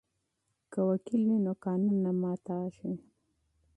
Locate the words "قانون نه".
1.65-2.11